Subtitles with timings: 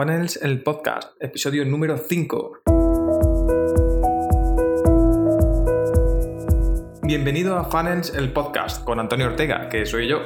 [0.00, 2.62] Funnels, el podcast, episodio número 5.
[7.02, 10.20] Bienvenido a Funnels, el podcast, con Antonio Ortega, que soy yo,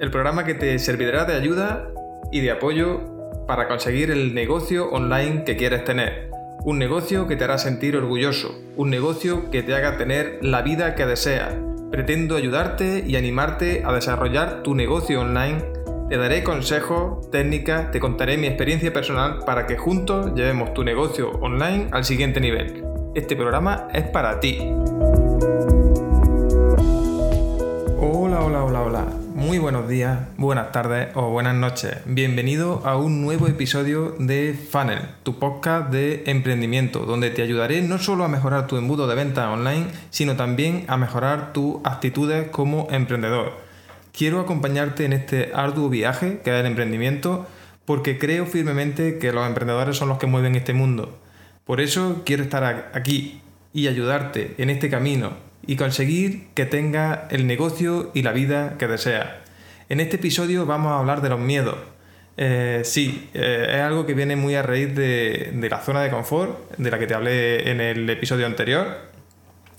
[0.00, 1.92] el programa que te servirá de ayuda
[2.32, 6.30] y de apoyo para conseguir el negocio online que quieres tener.
[6.64, 10.94] Un negocio que te hará sentir orgulloso, un negocio que te haga tener la vida
[10.94, 11.52] que deseas.
[11.90, 15.79] Pretendo ayudarte y animarte a desarrollar tu negocio online
[16.10, 21.30] te daré consejos, técnicas, te contaré mi experiencia personal para que juntos llevemos tu negocio
[21.40, 22.82] online al siguiente nivel.
[23.14, 24.58] Este programa es para ti.
[28.00, 29.04] Hola, hola, hola, hola.
[29.36, 31.98] Muy buenos días, buenas tardes o buenas noches.
[32.06, 37.98] Bienvenido a un nuevo episodio de Funnel, tu podcast de emprendimiento, donde te ayudaré no
[37.98, 42.88] solo a mejorar tu embudo de venta online, sino también a mejorar tus actitudes como
[42.90, 43.69] emprendedor
[44.20, 47.48] quiero acompañarte en este arduo viaje que es el emprendimiento
[47.86, 51.18] porque creo firmemente que los emprendedores son los que mueven este mundo.
[51.64, 53.40] Por eso quiero estar aquí
[53.72, 58.88] y ayudarte en este camino y conseguir que tengas el negocio y la vida que
[58.88, 59.26] deseas.
[59.88, 61.76] En este episodio vamos a hablar de los miedos.
[62.36, 66.76] Eh, sí, eh, es algo que viene muy a raíz de la zona de confort,
[66.76, 68.98] de la que te hablé en el episodio anterior.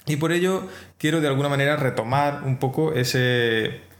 [0.07, 0.63] Y por ello
[0.97, 3.90] quiero de alguna manera retomar un poco ese,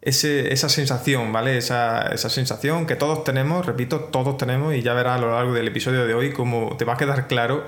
[0.00, 1.56] esa sensación, ¿vale?
[1.58, 5.68] Esa, sensación que todos tenemos, repito, todos tenemos, y ya verás a lo largo del
[5.68, 7.64] episodio de hoy cómo te va a quedar claro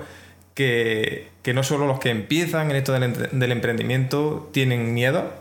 [0.55, 5.33] que, no solo los que empiezan en esto del, emprendimiento tienen miedo,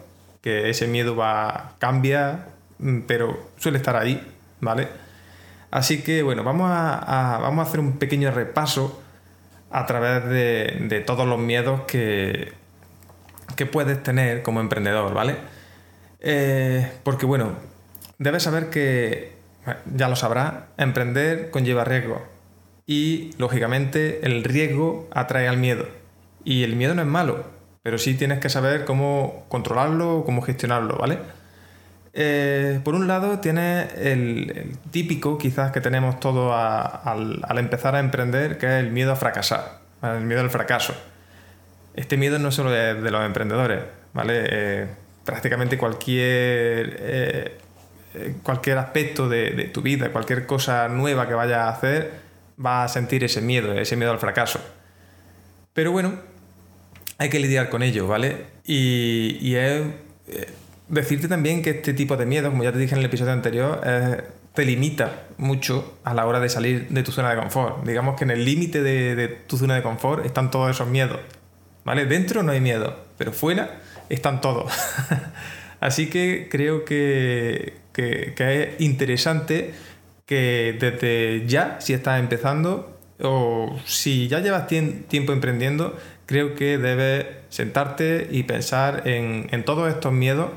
[0.41, 2.47] que ese miedo va cambia,
[2.79, 4.25] mm, pero suele estar ahí,
[4.61, 4.87] ¿vale?
[5.71, 9.01] Así que bueno, vamos a, vamos a hacer un pequeño repaso
[9.71, 12.53] a través de, de todos los miedos que,
[13.55, 15.35] que puedes tener como emprendedor, ¿vale?
[16.21, 17.53] Eh, porque bueno,
[18.17, 19.33] debes saber que,
[19.93, 22.25] ya lo sabrá, emprender conlleva riesgo.
[22.85, 25.87] Y lógicamente el riesgo atrae al miedo.
[26.43, 27.45] Y el miedo no es malo,
[27.83, 31.19] pero sí tienes que saber cómo controlarlo, cómo gestionarlo, ¿vale?
[32.13, 38.57] Eh, por un lado tienes el, típico quizás que tenemos todos al, empezar a emprender,
[38.57, 40.93] que es el miedo a fracasar, el miedo al fracaso.
[41.93, 44.45] Este miedo no solo es de los emprendedores, ¿vale?
[44.49, 44.87] Eh,
[45.29, 47.57] prácticamente cualquier, eh,
[48.15, 52.13] eh, cualquier aspecto de, tu vida, cualquier cosa nueva que vayas a hacer,
[52.63, 54.59] va a sentir ese miedo, ese miedo al fracaso.
[55.71, 56.15] Pero bueno,
[57.19, 58.37] hay que lidiar con ello, ¿vale?
[58.65, 59.83] Y, es
[60.29, 60.47] eh,
[60.87, 63.81] decirte también que este tipo de miedo, como ya te dije en el episodio anterior,
[64.55, 67.85] te limita mucho a la hora de salir de tu zona de confort.
[67.85, 71.19] Digamos que en el límite de, de tu zona de confort están todos esos miedos.
[71.85, 72.05] ¿Vale?
[72.05, 73.79] Dentro no hay miedo, pero fuera
[74.09, 74.71] están todos.
[75.79, 79.73] Así que creo que, es interesante
[80.25, 87.25] que desde ya, si estás empezando o si ya llevas tiempo emprendiendo, creo que debes
[87.49, 90.51] sentarte y pensar en, todos estos miedos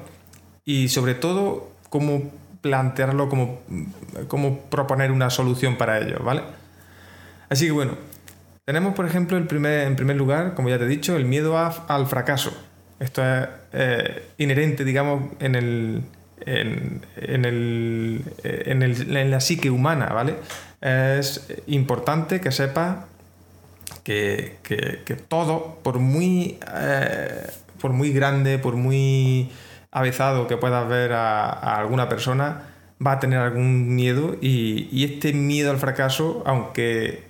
[0.64, 2.30] y sobre todo cómo
[2.60, 3.60] plantearlo, cómo,
[4.28, 6.42] cómo proponer una solución para ellos, ¿vale?
[7.48, 7.96] Así que bueno,
[8.64, 11.58] tenemos por ejemplo el primer, en primer lugar, como ya te he dicho, el miedo
[11.58, 12.52] al fracaso.
[13.02, 16.02] Esto es eh, inherente, digamos, en el,
[16.46, 17.00] en,
[17.44, 20.36] el, en, el, en, la psique humana, ¿vale?
[20.80, 22.98] Es importante que sepas
[24.04, 27.44] que, que, todo, por muy, eh,
[27.80, 29.50] por muy grande, por muy
[29.90, 32.68] avezado que puedas ver a, alguna persona,
[33.04, 37.24] va a tener algún miedo y, y, este miedo al fracaso, aunque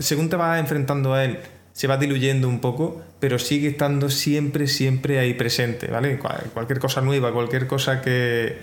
[0.00, 1.38] según te vas enfrentando a él,
[1.76, 6.18] se va diluyendo un poco, pero sigue estando siempre, siempre ahí presente, ¿vale?
[6.54, 8.56] Cualquier cosa nueva, cualquier cosa que,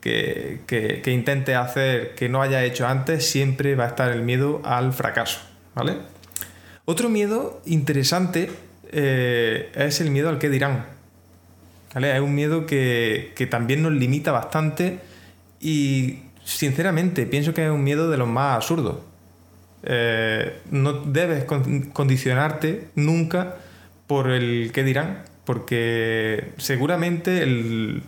[0.00, 4.92] que, intente hacer que no haya hecho antes, siempre va a estar el miedo al
[4.92, 5.38] fracaso,
[5.76, 5.98] ¿vale?
[6.86, 8.50] Otro miedo interesante
[8.90, 10.86] eh, es el miedo al que dirán,
[11.94, 12.16] ¿vale?
[12.16, 14.98] Es un miedo que, que también nos limita bastante
[15.60, 18.96] y sinceramente pienso que es un miedo de los más absurdos.
[19.88, 23.54] Eh, no debes condicionarte nunca
[24.08, 28.02] por el qué dirán, porque seguramente el,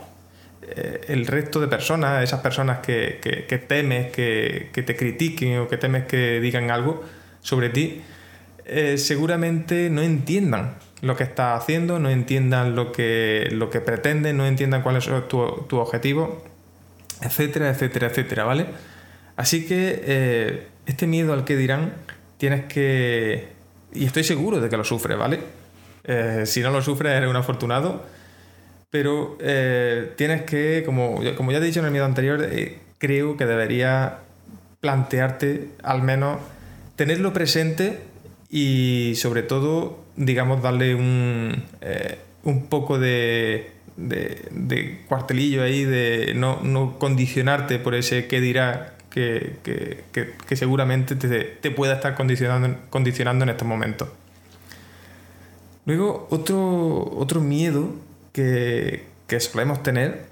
[0.62, 3.20] eh, el resto de personas, esas personas que,
[3.68, 7.04] temes que, te critiquen o que temes que digan algo
[7.42, 8.02] sobre ti,
[8.66, 13.80] eh, seguramente no entiendan lo que estás haciendo, no entiendan lo que, lo que
[14.32, 16.44] no entiendan cuál es tu, tu objetivo,
[17.22, 18.66] etcétera, etcétera, etcétera, ¿vale?
[19.36, 21.92] Así que este miedo al que dirán,
[22.38, 23.48] tienes que...
[23.92, 25.40] Y estoy seguro de que lo sufres, ¿vale?
[26.04, 28.04] Eh, si no lo sufres, eres un afortunado.
[28.90, 32.78] Pero eh, tienes que, como, como ya te he dicho en el miedo anterior, eh,
[32.98, 34.20] creo que debería
[34.80, 36.38] plantearte al menos
[36.96, 38.00] tenerlo presente
[38.48, 41.64] y sobre todo, digamos, darle un,
[42.44, 49.56] un poco de, de, cuartelillo ahí, de no, condicionarte por ese qué dirá que,
[50.54, 54.08] seguramente te, pueda estar condicionando, condicionando en estos momentos.
[55.86, 57.94] Luego, otro, otro miedo
[58.32, 59.06] que,
[59.38, 60.26] solemos tener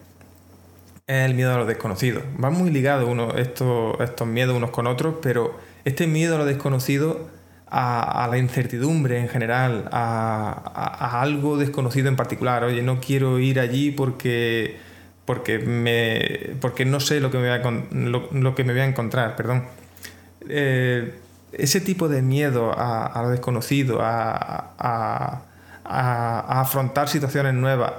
[1.07, 2.23] es el miedo a lo desconocido.
[2.43, 6.45] Va muy ligado uno, estos, estos miedos unos con otros, pero este miedo a lo
[6.45, 7.29] desconocido
[7.69, 12.65] a, la incertidumbre en general, a, algo desconocido en particular.
[12.65, 14.77] Oye, no quiero ir allí porque,
[15.27, 18.87] porque, me, porque no sé lo que me voy a, lo, que me voy a
[18.87, 19.37] encontrar.
[19.37, 19.65] Perdón.
[20.49, 21.19] Eh,
[21.53, 25.43] ese tipo de miedo a, lo desconocido, a,
[25.85, 27.93] afrontar situaciones nuevas,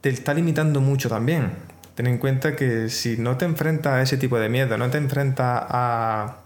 [0.00, 1.52] te está limitando mucho también.
[1.94, 4.98] Ten en cuenta que si no te enfrentas a ese tipo de miedo, no te
[4.98, 6.36] enfrentas a,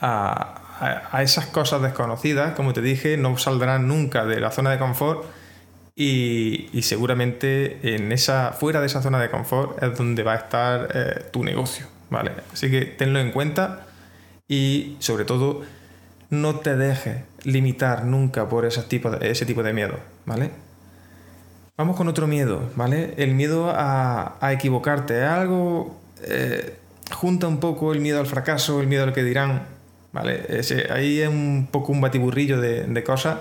[0.00, 5.24] a, esas cosas desconocidas, como te dije, no saldrán nunca de la zona de confort
[6.00, 10.88] y, seguramente en esa, fuera de esa zona de confort es donde va a estar
[10.94, 12.30] eh, tu negocio, ¿vale?
[12.52, 13.86] Así que tenlo en cuenta
[14.46, 15.62] y sobre todo
[16.30, 20.52] no te dejes limitar nunca por ese tipo de, ese tipo de miedo, ¿vale?
[21.76, 23.14] Vamos con otro miedo, ¿vale?
[23.16, 25.24] El miedo a, equivocarte.
[25.24, 26.76] Algo eh,
[27.10, 29.66] junta un poco el miedo al fracaso, el miedo al que dirán,
[30.12, 30.44] ¿vale?
[30.90, 33.38] ahí es un poco un batiburrillo de, cosas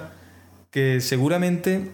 [0.72, 1.92] que seguramente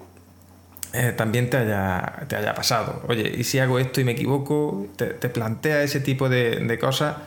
[0.93, 3.01] eh, también te haya, te haya pasado.
[3.07, 4.87] Oye, ¿y si hago esto y me equivoco?
[4.95, 7.17] Te, plantea ese tipo de, cosas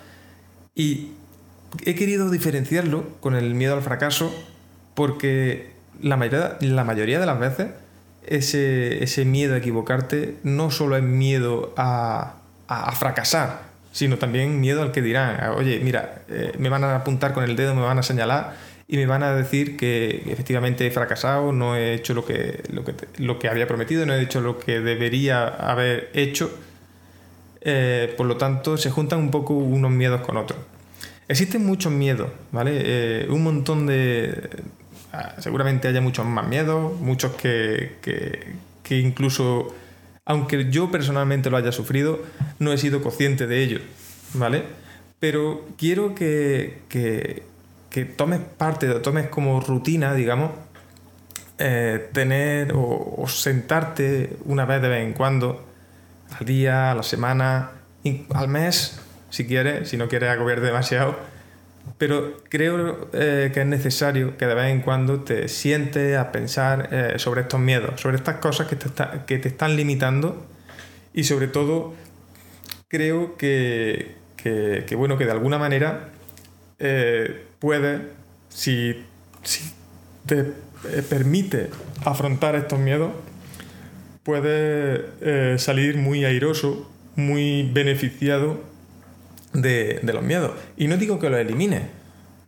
[0.74, 1.10] y
[1.84, 4.32] he querido diferenciarlo con el miedo al fracaso
[4.94, 7.68] porque la mayoría, la mayoría de las veces
[8.24, 12.34] ese, ese, miedo a equivocarte no solo es miedo a,
[12.68, 13.62] a fracasar,
[13.92, 17.56] sino también miedo al que dirán, oye, mira, eh, me van a apuntar con el
[17.56, 18.54] dedo, me van a señalar
[18.88, 22.84] y me van a decir que efectivamente he fracasado, no he hecho lo que, lo
[22.84, 26.56] que, lo que había prometido, no he hecho lo que debería haber hecho.
[27.60, 30.60] Eh, por lo tanto, se juntan un poco unos miedos con otros.
[31.28, 32.72] Existen muchos miedos, ¿vale?
[32.76, 34.48] Eh, un montón de...
[35.12, 39.74] Ah, seguramente haya muchos más miedos, muchos que, que, que incluso
[40.26, 42.20] aunque yo personalmente lo haya sufrido,
[42.58, 43.78] no he sido consciente de ello,
[44.34, 44.64] ¿vale?
[45.20, 46.80] Pero quiero que,
[48.16, 50.50] tomes parte, tomes como rutina, digamos,
[51.58, 55.64] eh, tener o, sentarte una vez de vez en cuando,
[56.38, 57.70] al día, a la semana,
[58.34, 59.00] al mes,
[59.30, 61.16] si quieres, si no quieres agobiar demasiado,
[61.98, 66.88] pero creo eh, que es necesario que de vez en cuando te sientes a pensar
[66.92, 68.90] eh, sobre estos miedos, sobre estas cosas que te,
[69.26, 70.46] que te están limitando.
[71.14, 71.94] Y sobre todo
[72.88, 74.16] creo que,
[74.96, 76.10] bueno, que de alguna manera
[76.78, 78.02] eh, puedes,
[78.48, 79.04] si,
[79.42, 79.72] si
[80.26, 80.52] te
[81.08, 81.70] permite
[82.04, 83.12] afrontar estos miedos,
[84.22, 88.60] puedes salir muy airoso, muy beneficiado
[89.62, 90.52] de, los miedos.
[90.76, 91.82] Y no digo que los elimine,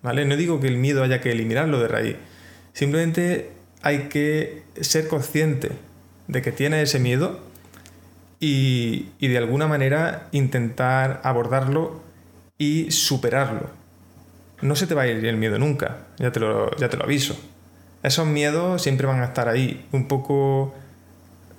[0.03, 0.25] ¿vale?
[0.25, 2.17] No digo que el miedo haya que eliminarlo de raíz.
[2.73, 3.51] Simplemente
[3.83, 5.71] hay que ser consciente
[6.27, 7.41] de que tienes ese miedo
[8.41, 12.01] y, de alguna manera intentar abordarlo
[12.59, 13.71] y superarlo.
[14.61, 17.05] No se te va a ir el miedo nunca, ya te lo, ya te lo
[17.05, 17.39] aviso.
[18.03, 20.75] Esos miedos siempre van a estar ahí, un poco,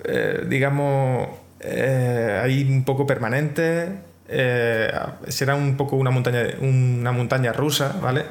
[0.04, 1.28] eh, digamos,
[1.60, 3.90] eh, ahí un poco permanentes,
[4.28, 4.90] eh,
[5.28, 8.24] será un poco una montaña, una montaña rusa, ¿vale?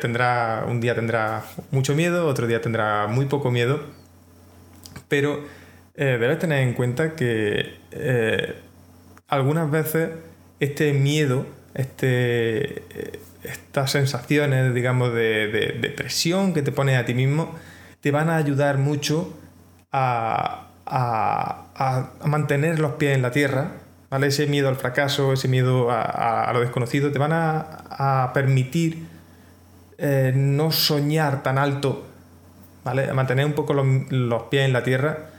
[0.00, 1.42] Tendrá, un día tendrá
[1.72, 3.82] mucho miedo, otro día tendrá muy poco miedo,
[5.08, 5.44] pero
[5.94, 7.74] debes tener en cuenta que
[9.28, 10.08] algunas veces
[10.58, 11.44] este miedo,
[11.74, 12.82] este,
[13.42, 17.54] estas sensaciones, digamos, de, de, presión que te pones a ti mismo,
[18.00, 19.36] te van a ayudar mucho
[19.92, 23.72] a, a mantener los pies en la tierra
[24.22, 29.06] ese miedo al fracaso, ese miedo a, lo desconocido, te van a, permitir
[29.98, 32.06] eh, no soñar tan alto,
[32.84, 33.10] ¿vale?
[33.10, 35.30] A mantener un poco los, pies en la tierra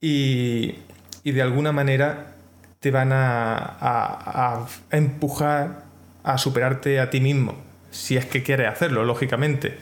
[0.00, 0.78] y,
[1.24, 2.32] de alguna manera
[2.80, 5.85] te van a, empujar
[6.26, 7.56] a superarte a ti mismo,
[7.90, 9.78] si es que quieres hacerlo, lógicamente.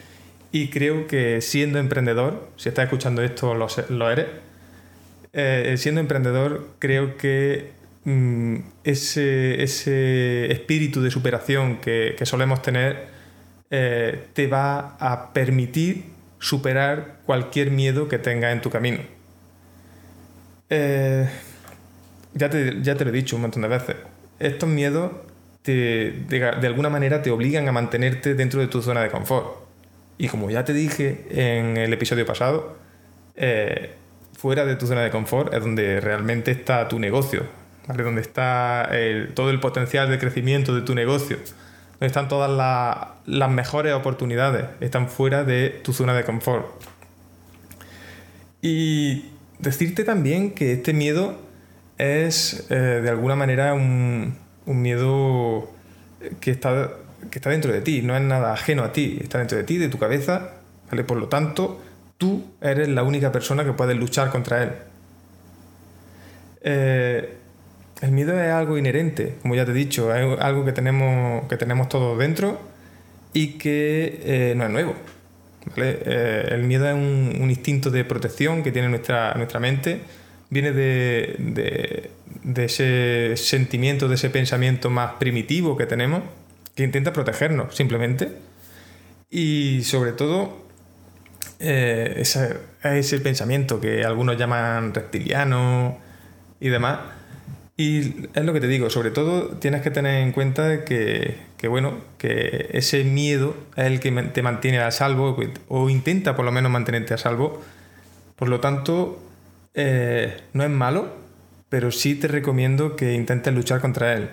[0.53, 4.27] Y creo que siendo emprendedor, si estás escuchando esto lo, eres,
[5.33, 7.75] eh, siendo emprendedor creo que
[8.05, 13.07] Mm, ese, ese, espíritu de superación que, solemos tener
[13.71, 16.05] eh, te va a permitir
[16.37, 18.99] superar cualquier miedo que tengas en tu camino.
[20.69, 21.27] Eh,
[22.35, 23.95] ya, te, ya te lo he dicho un montón de veces.
[24.39, 25.11] Estos miedos
[25.73, 29.65] de, alguna manera te obligan a mantenerte dentro de tu zona de confort.
[30.17, 32.77] Y como ya te dije en el episodio pasado,
[33.35, 33.91] eh,
[34.37, 37.43] fuera de tu zona de confort es donde realmente está tu negocio,
[37.87, 38.89] donde está
[39.33, 41.37] todo el potencial de crecimiento de tu negocio,
[41.93, 42.49] donde están todas
[43.25, 46.65] las mejores oportunidades, están fuera de tu zona de confort.
[48.61, 49.25] Y
[49.59, 51.37] decirte también que este miedo
[51.97, 54.37] es eh, de alguna manera un,
[54.73, 55.69] miedo
[56.39, 56.91] que está,
[57.29, 59.77] que está dentro de ti, no es nada ajeno a ti, está dentro de ti,
[59.77, 60.51] de tu cabeza,
[60.89, 61.03] ¿vale?
[61.03, 61.81] Por lo tanto,
[62.17, 64.71] tú eres la única persona que puede luchar contra él.
[66.61, 67.37] Eh,
[68.01, 71.57] el miedo es algo inherente, como ya te he dicho, es algo que tenemos, que
[71.57, 72.59] tenemos todos dentro
[73.33, 74.95] y que eh, no es nuevo.
[75.77, 80.01] Eh, el miedo es un, instinto de protección que tiene nuestra, nuestra mente,
[80.49, 82.11] viene de,
[82.53, 86.21] ese sentimiento, de ese pensamiento más primitivo que tenemos,
[86.75, 88.31] que intenta protegernos simplemente.
[89.29, 90.65] Y sobre todo,
[91.59, 95.97] eh, ese, ese pensamiento que algunos llaman reptiliano
[96.59, 96.99] y demás.
[97.77, 101.67] Y es lo que te digo, sobre todo tienes que tener en cuenta que, que,
[101.67, 105.37] bueno, que ese miedo es el que te mantiene a salvo
[105.67, 107.61] o intenta por lo menos mantenerte a salvo.
[108.37, 109.21] Por lo tanto,
[109.73, 111.24] eh, no es malo,
[111.69, 114.29] pero sí te recomiendo que intentes luchar contra él.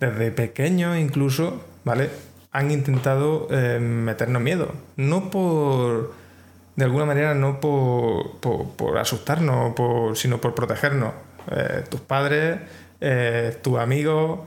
[0.00, 2.10] Desde pequeño incluso, ¿vale?
[2.52, 4.72] Han intentado eh, meternos miedo.
[4.96, 6.12] No por,
[6.76, 11.12] de alguna manera, no por, por, asustarnos, por, sino por protegernos.
[11.50, 12.60] Eh, tus padres,
[13.62, 14.40] tus amigos,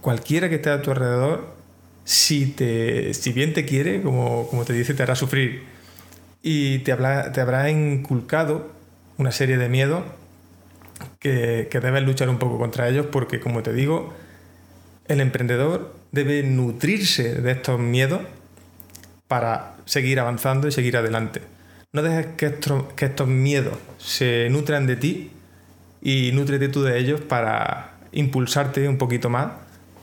[0.00, 1.58] cualquiera que esté a tu alrededor,
[2.04, 5.64] si, te, si bien te quiere, como, como te dice, te hará sufrir.
[6.42, 8.70] Y te, te habrá inculcado
[9.18, 10.04] una serie de miedos
[11.18, 14.14] que, que debes luchar un poco contra ellos porque, como te digo,
[15.06, 18.20] el emprendedor debe nutrirse de estos miedos
[19.26, 21.42] para seguir avanzando y seguir adelante.
[21.92, 25.30] No dejes que estos, que estos miedos se nutran de ti
[26.02, 29.52] y nutrete tú de ellos para impulsarte un poquito más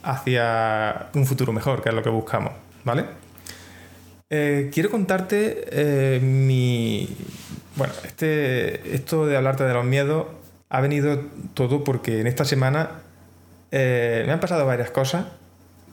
[0.03, 2.53] hacia un futuro mejor, que es lo que buscamos,
[2.83, 3.05] ¿vale?
[4.29, 7.07] Eh, quiero contarte eh, mi...
[7.75, 10.27] Bueno, este, esto de hablarte de los miedos
[10.69, 11.21] ha venido
[11.53, 13.01] todo porque en esta semana
[13.71, 15.25] eh, me han pasado varias cosas,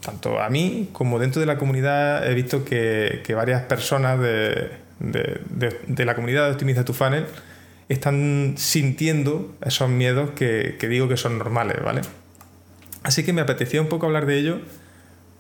[0.01, 4.71] tanto a mí como dentro de la comunidad he visto que, varias personas de,
[6.05, 7.27] la comunidad de Optimiza tu Funnel
[7.89, 12.03] están sintiendo esos miedos que, que digo que son normales, ¿vale?
[13.03, 14.61] Así que me apetecía un poco hablar de ello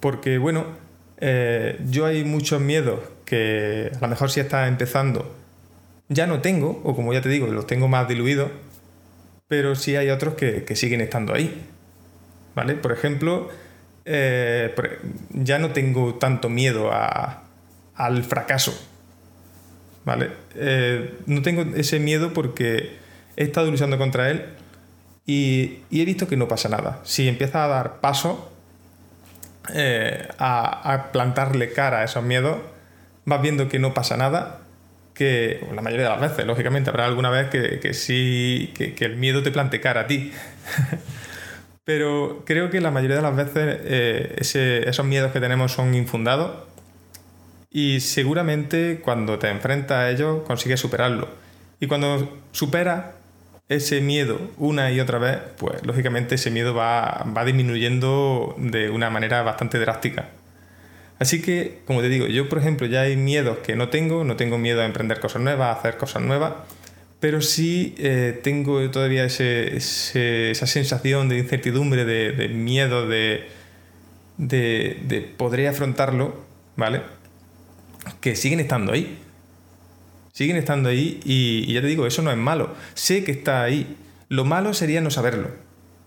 [0.00, 0.66] porque, bueno,
[1.18, 5.32] eh, yo hay muchos miedos que a lo mejor si estás empezando
[6.08, 8.50] ya no tengo, o como ya te digo, los tengo más diluidos,
[9.52, 11.62] pero sí hay otros que, siguen estando ahí.
[12.54, 12.74] ¿Vale?
[12.74, 13.50] Por ejemplo,
[14.06, 14.74] eh,
[15.28, 18.72] ya no tengo tanto miedo al fracaso.
[20.06, 20.30] ¿Vale?
[20.54, 22.96] Eh, no tengo ese miedo porque
[23.36, 24.46] he estado luchando contra él
[25.26, 27.00] y, he visto que no pasa nada.
[27.04, 28.50] Si empieza a dar paso
[29.74, 32.56] eh, a, plantarle cara a esos miedos,
[33.26, 34.61] vas viendo que no pasa nada,
[35.22, 39.42] que la mayoría de las veces, lógicamente, habrá alguna vez que, sí, que, el miedo
[39.42, 40.32] te plante cara a ti.
[41.84, 44.36] Pero creo que la mayoría de las veces eh,
[44.86, 46.52] esos miedos que tenemos son infundados
[47.70, 51.28] y seguramente cuando te enfrentas a ellos consigues superarlo.
[51.80, 53.06] Y cuando superas
[53.68, 59.42] ese miedo una y otra vez, pues lógicamente ese miedo va, disminuyendo de una manera
[59.42, 60.28] bastante drástica.
[61.22, 64.36] Así que, como te digo, yo por ejemplo ya hay miedos que no tengo, no
[64.36, 66.54] tengo miedo a emprender cosas nuevas, a hacer cosas nuevas,
[67.20, 73.46] pero sí eh, tengo todavía esa sensación de incertidumbre, de, miedo, de,
[74.36, 76.44] de, de podré afrontarlo,
[76.76, 77.02] ¿vale?
[78.20, 79.18] Que siguen estando ahí
[80.32, 82.74] siguen estando ahí y, ya te digo, eso no es malo.
[82.94, 83.96] Sé que está ahí.
[84.28, 85.50] Lo malo sería no saberlo.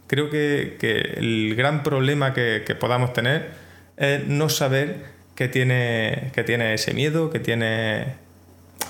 [0.07, 0.77] Creo que,
[1.15, 3.64] el gran problema que, podamos tener
[3.97, 8.15] es no saber que tiene, que tiene ese miedo, que tiene,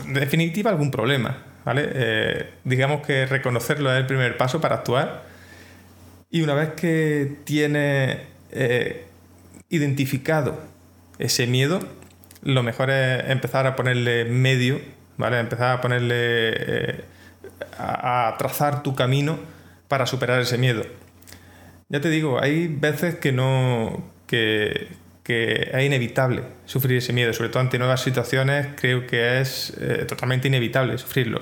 [0.06, 1.44] en definitiva, algún problema.
[1.64, 1.90] ¿vale?
[1.94, 5.24] Eh, digamos que reconocerlo es el primer paso para actuar.
[6.30, 8.20] Y una vez que tiene
[8.52, 9.06] eh,
[9.70, 10.60] identificado
[11.18, 11.80] ese miedo,
[12.44, 14.80] lo mejor es empezar a ponerle medio
[15.18, 15.40] ¿vale?
[15.40, 17.04] Empezar a ponerle, eh,
[17.78, 19.40] a, trazar tu camino
[19.88, 20.84] para superar ese miedo.
[21.90, 24.04] Ya te digo, hay veces que no,
[25.24, 30.06] que, es inevitable sufrir ese miedo, sobre todo ante nuevas situaciones, creo que es eh,
[30.08, 31.42] totalmente inevitable sufrirlo.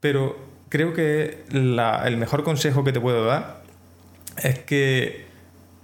[0.00, 0.36] Pero
[0.68, 3.62] creo que el mejor consejo que te puedo dar
[4.42, 5.26] es que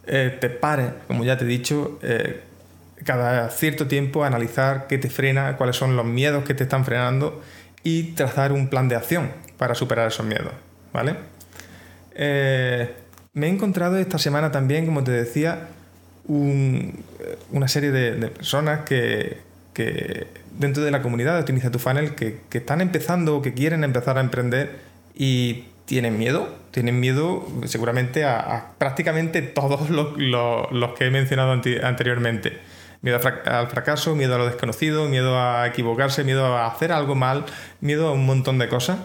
[0.07, 2.41] eh, te pares, como ya te he dicho, eh,
[3.05, 6.85] cada cierto tiempo a analizar qué te frena, cuáles son los miedos que te están
[6.85, 7.41] frenando
[7.85, 10.53] y trazar un plan de acción para superar esos miedos,
[10.93, 11.17] ¿vale?
[13.33, 15.69] Me he encontrado esta semana también, como te decía,
[16.31, 19.39] una serie de, personas que,
[20.59, 24.17] dentro de la comunidad de Optimiza tu Funnel que, están empezando o que quieren empezar
[24.19, 24.79] a emprender
[25.15, 32.59] y tienen miedo, tienen miedo seguramente a, prácticamente todos los, que he mencionado anteriormente.
[33.03, 37.47] Miedo al fracaso, miedo a lo desconocido, miedo a equivocarse, miedo a hacer algo mal,
[37.81, 38.99] miedo a un montón de cosas.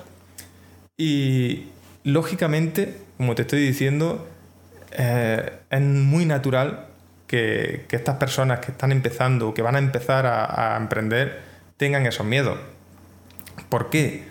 [0.98, 1.68] Y
[2.04, 4.28] lógicamente, como te estoy diciendo,
[4.92, 6.88] eh, es muy natural
[7.36, 11.42] que, estas personas que están empezando, que van a empezar a, emprender,
[11.78, 12.58] tengan esos miedos.
[13.70, 14.24] ¿Por qué?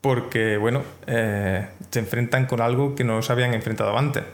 [0.00, 4.24] Porque, bueno, eh, se enfrentan con algo que no se habían enfrentado antes.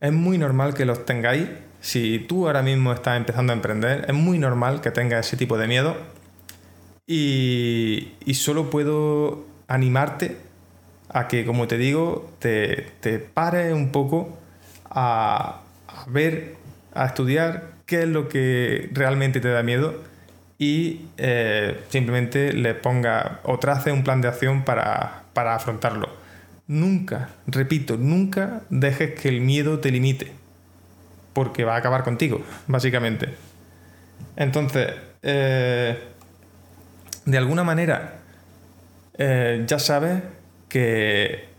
[0.00, 1.48] Es muy normal que los tengáis.
[1.80, 5.56] Si tú ahora mismo estás empezando a emprender, es muy normal que tengas ese tipo
[5.58, 5.96] de miedo.
[7.06, 10.38] Y, solo puedo animarte
[11.08, 13.28] a que, como te digo, te, te
[13.72, 14.38] un poco
[14.90, 15.60] a
[16.08, 16.61] ver
[16.94, 20.02] a estudiar qué es lo que realmente te da miedo
[20.58, 26.08] y eh, simplemente le ponga o trace un plan de acción para, afrontarlo.
[26.68, 30.30] Nunca, repito, nunca dejes que el miedo te limite,
[31.32, 33.34] porque va a acabar contigo, básicamente.
[34.36, 35.98] Entonces, eh,
[37.24, 38.20] de alguna manera,
[39.18, 40.22] eh, ya sabes
[40.68, 41.51] que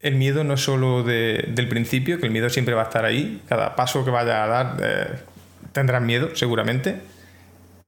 [0.00, 3.42] el miedo no es solo del principio, que el miedo siempre va a estar ahí,
[3.48, 5.18] cada paso que vaya a dar eh,
[5.72, 6.96] tendrás miedo, seguramente.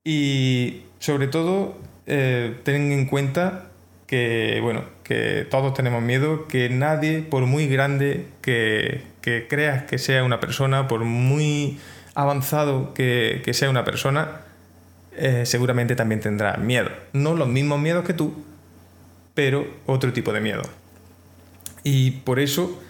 [0.05, 3.67] Y sobre todo, eh, ten en cuenta
[4.07, 9.05] que, bueno, que todos tenemos miedo, que nadie, por muy grande que,
[9.49, 11.79] creas que sea una persona, por muy
[12.15, 14.43] avanzado que, sea una persona,
[15.17, 16.91] eh, seguramente también tendrá miedo.
[17.15, 18.45] No los mismos miedos que tú,
[19.35, 20.63] pero otro tipo de miedo.
[21.85, 22.81] Y por eso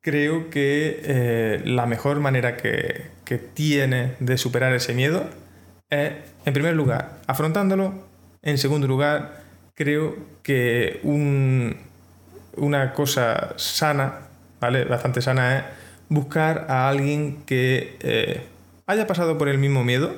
[0.00, 5.24] creo que eh, la mejor manera que, que tiene de superar ese miedo
[5.90, 6.12] es,
[6.44, 7.94] en primer lugar, afrontándolo.
[8.42, 9.42] En segundo lugar,
[9.74, 11.00] creo que
[12.56, 14.28] una cosa sana,
[14.60, 14.84] ¿vale?
[14.84, 15.64] Bastante sana es
[16.08, 18.42] buscar a alguien que eh,
[18.86, 20.14] haya pasado por el mismo miedo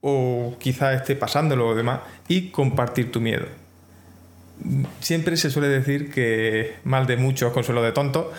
[0.00, 3.46] o quizá esté pasándolo o demás y compartir tu miedo
[5.00, 8.32] siempre se suele decir que mal de muchos consuelo de tonto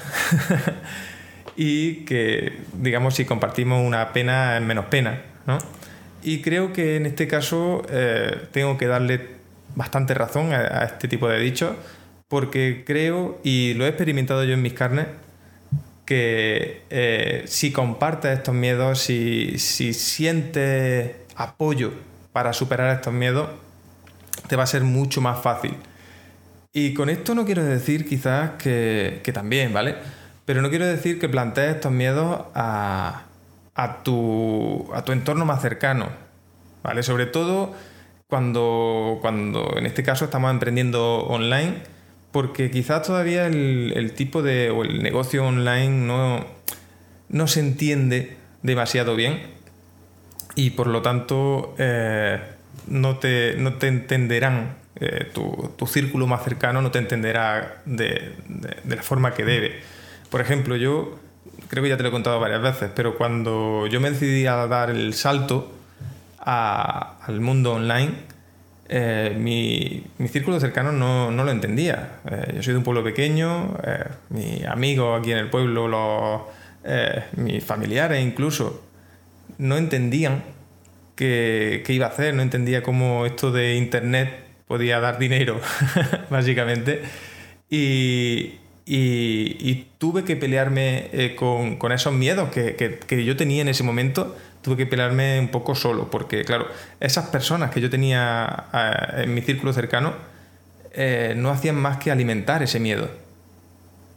[1.55, 5.57] y que, digamos, si compartimos una pena es menos pena, ¿no?
[6.23, 9.35] Y creo que en este caso eh, tengo que darle
[9.75, 11.75] bastante razón a, este tipo de dichos
[12.27, 15.05] porque creo, y lo he experimentado yo en mis carnes,
[16.05, 21.93] que eh, si compartes estos miedos, si, si sientes apoyo
[22.33, 23.49] para superar estos miedos,
[24.47, 25.75] te va a ser mucho más fácil
[26.77, 29.95] y con esto no quiero decir quizás que, también, ¿vale?
[30.43, 33.23] Pero no quiero decir que plantees estos miedos a,
[34.03, 36.09] tu, a tu entorno más cercano,
[36.83, 37.01] ¿vale?
[37.01, 37.73] Sobre todo
[38.27, 41.75] cuando, cuando en este caso estamos emprendiendo online,
[42.33, 46.45] porque quizás todavía el, tipo de, o el negocio online no,
[47.29, 49.43] no se entiende demasiado bien
[50.55, 52.37] y por lo tanto eh,
[52.87, 58.33] no, te, no te entenderán eh, tu, círculo más cercano no te entenderá de,
[58.87, 59.81] la forma que debe.
[60.29, 61.19] Por ejemplo, yo
[61.69, 64.67] creo que ya te lo he contado varias veces, pero cuando yo me decidí a
[64.67, 65.71] dar el salto
[66.39, 68.13] al mundo online,
[68.87, 72.19] eh, mi, círculo cercano no, lo entendía.
[72.29, 73.77] Eh, yo soy de un pueblo pequeño,
[74.29, 76.41] mis amigos aquí en el pueblo, los,
[77.35, 78.81] mis familiares incluso,
[79.57, 80.43] no entendían
[81.15, 85.59] qué, qué, iba a hacer, no entendía cómo esto de Internet podía dar dinero,
[86.29, 87.03] básicamente.
[87.69, 88.59] Y,
[89.97, 94.85] tuve que pelearme eh, con, esos miedos que, yo tenía en ese momento, tuve que
[94.85, 96.67] pelearme un poco solo, porque claro,
[96.99, 98.65] esas personas que yo tenía
[99.17, 100.13] en mi círculo cercano
[100.91, 103.09] eh, no hacían más que alimentar ese miedo.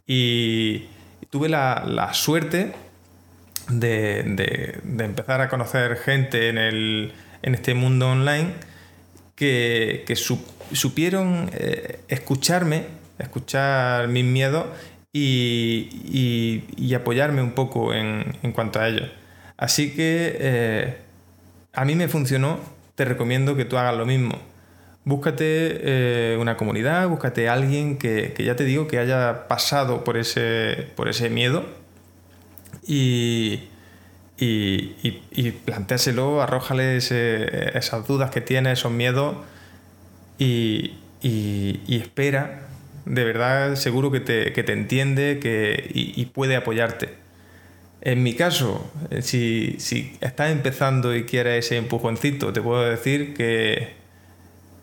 [0.07, 0.87] Y
[1.31, 2.73] tuve la, suerte
[3.69, 8.69] de, empezar a conocer gente en, en este mundo online
[9.39, 10.17] que,
[10.73, 12.87] supieron eh, escucharme,
[13.19, 14.67] escuchar mis miedos
[15.13, 19.09] y, apoyarme un poco en, cuanto a ellos.
[19.57, 20.97] Así que eh,
[21.73, 22.59] a mí me funcionó,
[22.97, 24.39] te recomiendo que tú hagas lo mismo.
[25.05, 30.17] Búscate eh, una comunidad, búscate a alguien que, ya te digo que haya pasado por
[30.17, 31.65] ese, por ese miedo
[32.87, 33.69] y,
[34.39, 39.37] y, y, y plantéaselo, arrójale esas dudas que tiene, esos miedos
[40.39, 40.93] y,
[41.89, 42.69] espera,
[43.05, 47.11] de verdad seguro que te, que te entiende que, y, puede apoyarte.
[48.01, 53.35] En mi caso, eh, si, si, estás empezando y quieres ese empujoncito, te puedo decir
[53.35, 53.95] que,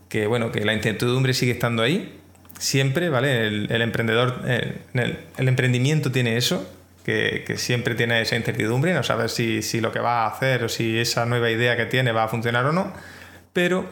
[0.09, 2.13] que, bueno, que la incertidumbre sigue estando ahí,
[2.59, 3.47] siempre, ¿vale?
[3.47, 6.69] El, emprendedor, el, el, emprendimiento tiene eso,
[7.05, 10.69] que, siempre tiene esa incertidumbre, no sabes si, si, lo que va a hacer o
[10.69, 12.91] si esa nueva idea que tiene va a funcionar o no,
[13.53, 13.85] pero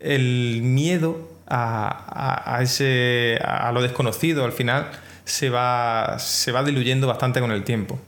[0.00, 4.90] el miedo a, a, ese, a lo desconocido al final
[5.24, 7.98] se va, se va diluyendo bastante con el tiempo.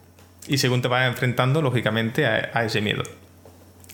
[0.48, 3.02] Y según te vas enfrentando, lógicamente, a, ese miedo.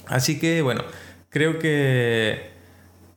[0.06, 0.84] Así que, bueno,
[1.30, 2.50] creo que,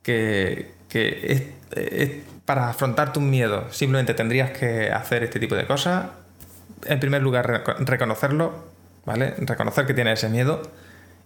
[0.02, 2.10] que, que es,
[2.44, 6.06] para afrontar tus miedos simplemente tendrías que hacer este tipo de cosas
[6.88, 8.64] en primer lugar, reconocerlo,
[9.04, 9.34] ¿vale?
[9.38, 10.62] Reconocer que tienes ese miedo.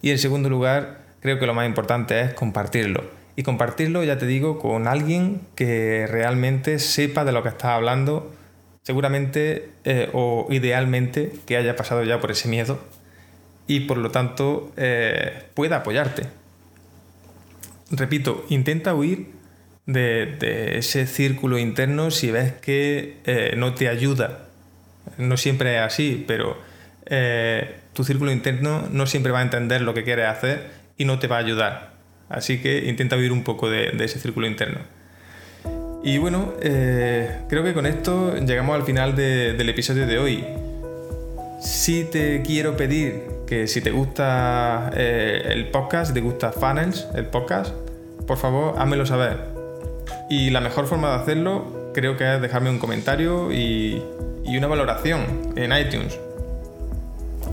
[0.02, 3.04] Y en segundo lugar, creo que lo más importante es compartirlo.
[3.36, 8.32] Y compartirlo, ya te digo, con alguien que realmente sepa de lo que estás hablando,
[8.82, 12.80] seguramente eh, o idealmente que haya pasado ya por ese miedo
[13.66, 16.24] y por lo tanto eh, pueda apoyarte.
[17.90, 19.28] Repito, intenta huir
[19.86, 24.49] de, ese círculo interno si ves que eh, no te ayuda
[25.18, 26.56] no siempre es así, pero
[27.06, 31.18] eh, tu círculo interno no siempre va a entender lo que quieres hacer y no
[31.18, 31.90] te va a ayudar.
[32.28, 34.78] Así que intenta vivir un poco de, ese círculo interno.
[36.02, 40.44] Y bueno, eh, creo que con esto llegamos al final del episodio de hoy.
[41.60, 47.08] Sí te quiero pedir que si te gusta eh, el podcast, si te gusta Funnels,
[47.14, 47.74] el podcast,
[48.26, 49.38] por favor, házmelo saber.
[50.30, 54.02] Y la mejor forma de hacerlo creo que es dejarme un comentario y,
[54.46, 56.18] una valoración en iTunes.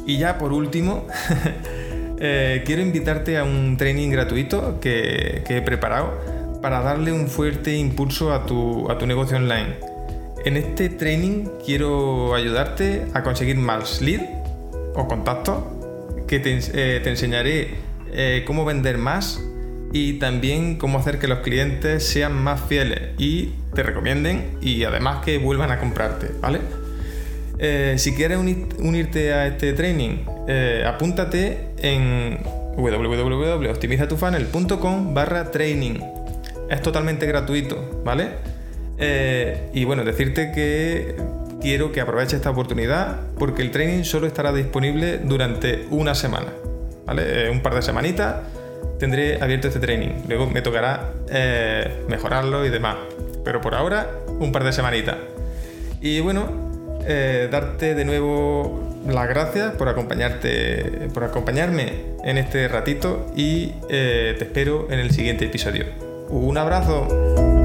[0.08, 1.06] Y ya por último,
[2.20, 6.13] eh, quiero invitarte a un training gratuito que, he preparado
[6.62, 9.97] para darle un fuerte impulso a tu, a tu negocio online.
[10.45, 14.21] En este training quiero ayudarte a conseguir más lead
[14.95, 15.63] o contactos,
[16.28, 17.76] que te, eh, enseñaré
[18.12, 19.41] eh, cómo vender más
[19.93, 25.23] y también cómo hacer que los clientes sean más fieles y te recomienden y además
[25.23, 26.60] que vuelvan a comprarte, ¿vale?
[27.60, 30.26] Eh, si quieres unirte a este training,
[30.86, 32.39] apúntate en
[32.76, 36.00] www.optimizatufunnel.com barra training.
[36.69, 38.57] Es totalmente gratuito, ¿vale?
[39.00, 41.16] Eh, y bueno, decirte que
[41.62, 46.48] quiero que aproveches esta oportunidad porque el training solo estará disponible durante una semana.
[47.06, 47.46] ¿Vale?
[47.46, 48.36] Eh, un par de semanitas
[49.00, 50.24] tendré abierto este training.
[50.28, 52.98] Luego me tocará eh, mejorarlo y demás.
[53.46, 55.16] Pero por ahora, un par de semanitas.
[56.02, 56.68] Y bueno,
[57.50, 61.94] darte de nuevo las gracias por acompañarte, por acompañarme
[62.26, 65.86] en este ratito y te espero en el siguiente episodio.
[66.30, 67.57] Un abrazo.